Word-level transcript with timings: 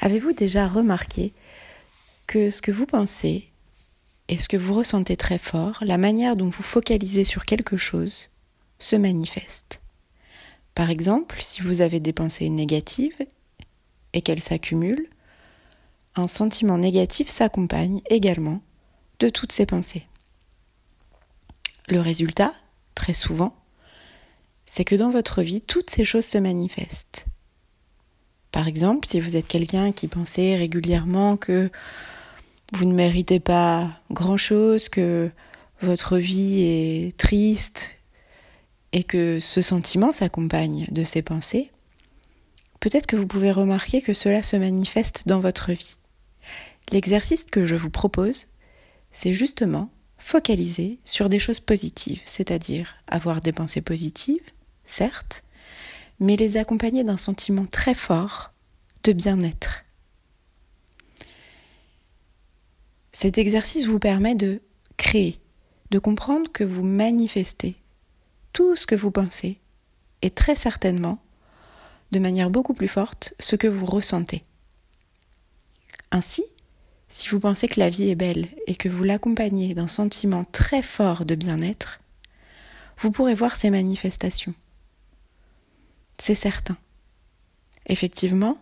Avez-vous 0.00 0.32
déjà 0.32 0.68
remarqué 0.68 1.32
que 2.26 2.50
ce 2.50 2.62
que 2.62 2.70
vous 2.70 2.86
pensez 2.86 3.48
et 4.28 4.38
ce 4.38 4.48
que 4.48 4.56
vous 4.56 4.74
ressentez 4.74 5.16
très 5.16 5.38
fort, 5.38 5.78
la 5.80 5.98
manière 5.98 6.36
dont 6.36 6.50
vous 6.50 6.62
focalisez 6.62 7.24
sur 7.24 7.44
quelque 7.44 7.76
chose, 7.76 8.28
se 8.78 8.96
manifeste? 8.96 9.82
Par 10.74 10.90
exemple, 10.90 11.38
si 11.40 11.62
vous 11.62 11.80
avez 11.80 11.98
des 11.98 12.12
pensées 12.12 12.48
négatives 12.48 13.18
et 14.12 14.22
qu'elles 14.22 14.42
s'accumulent, 14.42 15.08
un 16.14 16.28
sentiment 16.28 16.78
négatif 16.78 17.28
s'accompagne 17.28 18.00
également 18.08 18.60
de 19.18 19.28
toutes 19.28 19.52
ces 19.52 19.66
pensées. 19.66 20.06
Le 21.88 22.00
résultat, 22.00 22.54
très 22.94 23.14
souvent, 23.14 23.56
c'est 24.66 24.84
que 24.84 24.94
dans 24.94 25.10
votre 25.10 25.42
vie, 25.42 25.60
toutes 25.60 25.90
ces 25.90 26.04
choses 26.04 26.26
se 26.26 26.38
manifestent. 26.38 27.26
Par 28.52 28.66
exemple, 28.68 29.06
si 29.06 29.20
vous 29.20 29.36
êtes 29.36 29.46
quelqu'un 29.46 29.92
qui 29.92 30.08
pensait 30.08 30.56
régulièrement 30.56 31.36
que 31.36 31.70
vous 32.72 32.84
ne 32.84 32.94
méritez 32.94 33.40
pas 33.40 33.90
grand-chose, 34.10 34.88
que 34.88 35.30
votre 35.80 36.18
vie 36.18 36.62
est 36.62 37.16
triste 37.16 37.92
et 38.92 39.04
que 39.04 39.38
ce 39.40 39.62
sentiment 39.62 40.12
s'accompagne 40.12 40.86
de 40.90 41.04
ces 41.04 41.22
pensées, 41.22 41.70
peut-être 42.80 43.06
que 43.06 43.16
vous 43.16 43.26
pouvez 43.26 43.52
remarquer 43.52 44.00
que 44.00 44.14
cela 44.14 44.42
se 44.42 44.56
manifeste 44.56 45.24
dans 45.26 45.40
votre 45.40 45.72
vie. 45.72 45.96
L'exercice 46.90 47.44
que 47.44 47.66
je 47.66 47.76
vous 47.76 47.90
propose, 47.90 48.46
c'est 49.12 49.34
justement 49.34 49.90
focaliser 50.16 50.98
sur 51.04 51.28
des 51.28 51.38
choses 51.38 51.60
positives, 51.60 52.20
c'est-à-dire 52.24 52.94
avoir 53.06 53.40
des 53.40 53.52
pensées 53.52 53.82
positives, 53.82 54.40
certes, 54.84 55.42
mais 56.20 56.36
les 56.36 56.56
accompagner 56.56 57.04
d'un 57.04 57.16
sentiment 57.16 57.66
très 57.66 57.94
fort 57.94 58.52
de 59.04 59.12
bien-être. 59.12 59.84
Cet 63.12 63.38
exercice 63.38 63.86
vous 63.86 63.98
permet 63.98 64.34
de 64.34 64.60
créer, 64.96 65.40
de 65.90 65.98
comprendre 65.98 66.50
que 66.52 66.64
vous 66.64 66.84
manifestez 66.84 67.76
tout 68.52 68.76
ce 68.76 68.86
que 68.86 68.94
vous 68.94 69.10
pensez 69.10 69.58
et 70.22 70.30
très 70.30 70.54
certainement, 70.54 71.18
de 72.10 72.18
manière 72.18 72.50
beaucoup 72.50 72.74
plus 72.74 72.88
forte, 72.88 73.34
ce 73.38 73.56
que 73.56 73.66
vous 73.66 73.86
ressentez. 73.86 74.44
Ainsi, 76.10 76.42
si 77.08 77.28
vous 77.28 77.40
pensez 77.40 77.68
que 77.68 77.80
la 77.80 77.90
vie 77.90 78.10
est 78.10 78.14
belle 78.14 78.48
et 78.66 78.74
que 78.74 78.88
vous 78.88 79.04
l'accompagnez 79.04 79.74
d'un 79.74 79.86
sentiment 79.86 80.44
très 80.44 80.82
fort 80.82 81.24
de 81.24 81.34
bien-être, 81.34 82.00
vous 82.98 83.10
pourrez 83.10 83.34
voir 83.34 83.56
ces 83.56 83.70
manifestations 83.70 84.54
c'est 86.20 86.34
certain. 86.34 86.76
Effectivement, 87.86 88.58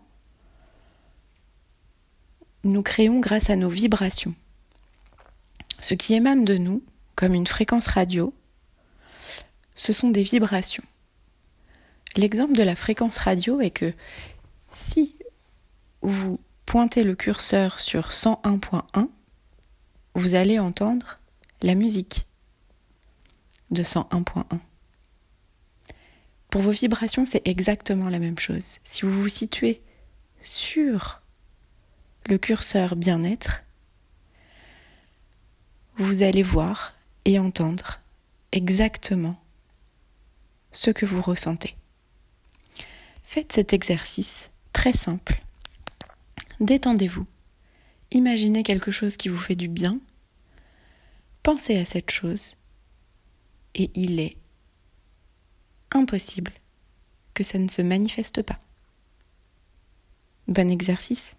nous 2.65 2.83
créons 2.83 3.21
grâce 3.21 3.51
à 3.51 3.57
nos 3.57 3.71
vibrations. 3.71 4.35
Ce 5.81 5.95
qui 5.95 6.15
émane 6.15 6.45
de 6.45 6.57
nous, 6.57 6.83
comme 7.15 7.35
une 7.35 7.47
fréquence 7.47 7.87
radio, 7.87 8.35
ce 9.75 9.93
sont 9.93 10.11
des 10.11 10.23
vibrations. 10.23 10.85
L'exemple 12.17 12.55
de 12.55 12.63
la 12.63 12.77
fréquence 12.77 13.19
radio 13.19 13.61
est 13.61 13.71
que 13.71 13.93
si 14.71 15.17
vous 16.03 16.41
pointez 16.65 17.05
le 17.05 17.15
curseur 17.15 17.79
sur 17.81 18.09
101.1, 18.11 19.09
vous 20.15 20.35
allez 20.35 20.59
entendre 20.59 21.19
la 21.63 21.75
musique 21.75 22.27
de 23.71 23.83
101.1. 23.83 24.45
Pour 26.57 26.63
vos 26.63 26.71
vibrations, 26.71 27.27
c'est 27.27 27.47
exactement 27.47 28.09
la 28.09 28.19
même 28.19 28.39
chose. 28.39 28.79
Si 28.83 29.03
vous 29.03 29.13
vous 29.13 29.29
situez 29.29 29.83
sur 30.41 31.21
le 32.25 32.39
curseur 32.39 32.97
bien-être, 32.97 33.63
vous 35.99 36.23
allez 36.23 36.43
voir 36.43 36.95
et 37.27 37.39
entendre 37.39 38.01
exactement 38.53 39.39
ce 40.73 40.91
que 40.91 41.05
vous 41.05 41.21
ressentez. 41.21 41.77
Faites 43.23 43.53
cet 43.53 43.75
exercice 43.75 44.51
très 44.73 44.95
simple. 44.95 45.43
Détendez-vous. 46.61 47.27
Imaginez 48.13 48.63
quelque 48.63 48.91
chose 48.91 49.19
qui 49.19 49.29
vous 49.29 49.37
fait 49.37 49.57
du 49.57 49.69
bien. 49.69 50.01
Pensez 51.43 51.77
à 51.77 51.85
cette 51.85 52.11
chose 52.11 52.57
et 53.75 53.91
il 53.93 54.21
est 54.21 54.39
impossible 55.93 56.53
que 57.35 57.43
ça 57.45 57.59
ne 57.59 57.69
se 57.69 57.83
manifeste 57.83 58.43
pas. 58.43 58.59
Bon 60.49 60.71
exercice 60.71 61.37